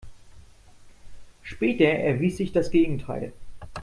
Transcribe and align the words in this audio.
Später 1.43 1.85
erwies 1.85 2.37
sich 2.37 2.51
das 2.51 2.71
Gegenteil. 2.71 3.33